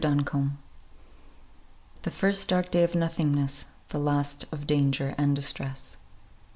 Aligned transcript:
DUNCOMBE. 0.03 0.53
"The 2.01 2.09
first 2.09 2.49
dark 2.49 2.71
day 2.71 2.83
of 2.83 2.95
nothingness, 2.95 3.67
The 3.89 3.99
last 3.99 4.47
of 4.51 4.65
danger 4.65 5.13
and 5.15 5.35
distress." 5.35 5.99